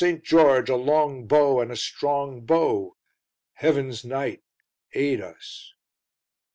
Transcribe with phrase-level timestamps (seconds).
[0.03, 0.23] St.
[0.23, 0.67] George!
[0.67, 2.97] a long bow and a strong bow."
[3.53, 4.41] "Heaven's Knight,
[4.93, 5.75] aid us!"